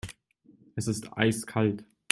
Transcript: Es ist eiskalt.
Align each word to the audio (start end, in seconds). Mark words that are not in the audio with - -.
Es 0.75 0.87
ist 0.87 1.15
eiskalt. 1.15 1.85